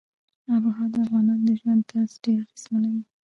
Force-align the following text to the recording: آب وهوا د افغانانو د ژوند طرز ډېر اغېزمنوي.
آب 0.53 0.63
وهوا 0.65 0.85
د 0.93 0.95
افغانانو 1.03 1.43
د 1.47 1.49
ژوند 1.59 1.81
طرز 1.91 2.13
ډېر 2.23 2.39
اغېزمنوي. 2.45 3.03